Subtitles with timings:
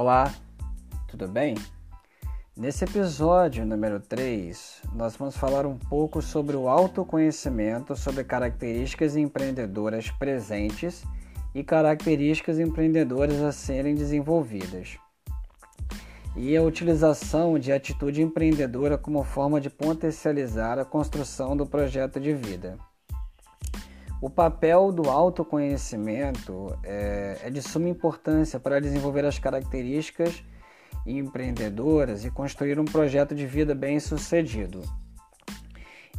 [0.00, 0.32] Olá,
[1.08, 1.56] tudo bem?
[2.56, 10.08] Nesse episódio número 3, nós vamos falar um pouco sobre o autoconhecimento, sobre características empreendedoras
[10.12, 11.02] presentes
[11.52, 14.96] e características empreendedoras a serem desenvolvidas.
[16.36, 22.32] E a utilização de atitude empreendedora como forma de potencializar a construção do projeto de
[22.32, 22.78] vida.
[24.20, 30.42] O papel do autoconhecimento é, é de suma importância para desenvolver as características
[31.06, 34.82] empreendedoras e construir um projeto de vida bem sucedido.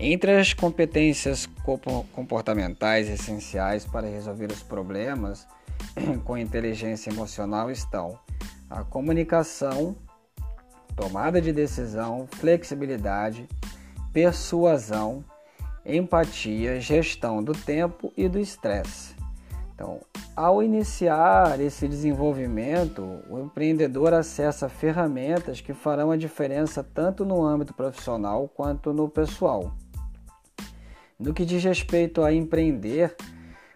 [0.00, 1.48] Entre as competências
[2.12, 5.46] comportamentais essenciais para resolver os problemas
[6.24, 8.18] com inteligência emocional estão
[8.70, 9.96] a comunicação,
[10.94, 13.48] tomada de decisão, flexibilidade,
[14.12, 15.24] persuasão,
[15.88, 19.16] empatia, gestão do tempo e do estresse.
[19.74, 20.00] Então,
[20.36, 27.72] ao iniciar esse desenvolvimento, o empreendedor acessa ferramentas que farão a diferença tanto no âmbito
[27.72, 29.72] profissional quanto no pessoal.
[31.18, 33.16] No que diz respeito a empreender,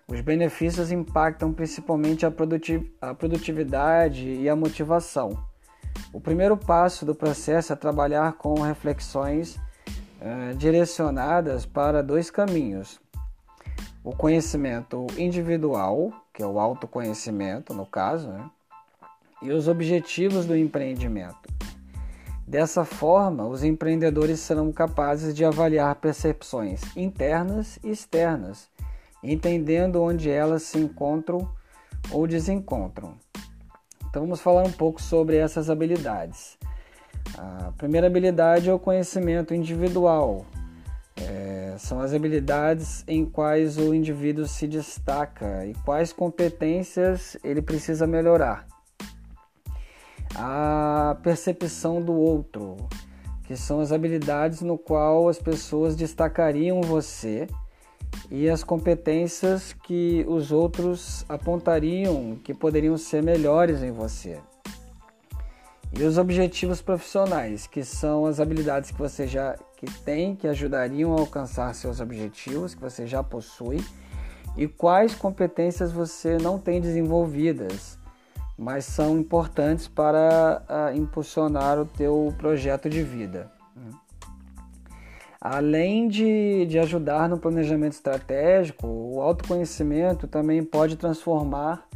[0.09, 5.31] os benefícios impactam principalmente a produtividade e a motivação.
[6.13, 9.59] O primeiro passo do processo é trabalhar com reflexões
[10.25, 13.01] eh, direcionadas para dois caminhos:
[14.05, 18.49] o conhecimento individual, que é o autoconhecimento, no caso, né?
[19.43, 21.53] e os objetivos do empreendimento.
[22.47, 28.69] Dessa forma, os empreendedores serão capazes de avaliar percepções internas e externas,
[29.23, 31.51] entendendo onde elas se encontram
[32.13, 33.17] ou desencontram.
[34.09, 36.57] Então, vamos falar um pouco sobre essas habilidades.
[37.37, 40.45] A primeira habilidade é o conhecimento individual.
[41.17, 48.07] É, são as habilidades em quais o indivíduo se destaca e quais competências ele precisa
[48.07, 48.67] melhorar.
[50.35, 52.77] A percepção do outro,
[53.45, 57.47] que são as habilidades no qual as pessoas destacariam você
[58.31, 64.39] e as competências que os outros apontariam que poderiam ser melhores em você.
[65.99, 71.15] E os objetivos profissionais, que são as habilidades que você já que tem, que ajudariam
[71.15, 73.85] a alcançar seus objetivos, que você já possui,
[74.57, 77.99] e quais competências você não tem desenvolvidas,
[78.57, 83.51] mas são importantes para uh, impulsionar o teu projeto de vida.
[85.41, 91.89] Além de, de ajudar no planejamento estratégico, o autoconhecimento também pode transformar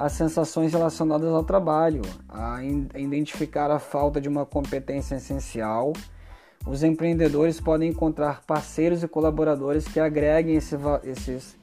[0.00, 2.64] as sensações relacionadas ao trabalho, a
[2.96, 5.92] identificar a falta de uma competência essencial.
[6.66, 10.74] Os empreendedores podem encontrar parceiros e colaboradores que agreguem esse,
[11.04, 11.58] esses,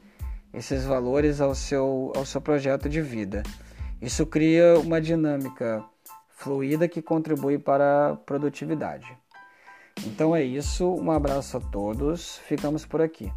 [0.54, 3.42] esses valores ao seu, ao seu projeto de vida.
[4.00, 5.84] Isso cria uma dinâmica
[6.30, 9.18] fluida que contribui para a produtividade.
[10.06, 13.34] Então é isso, um abraço a todos, ficamos por aqui.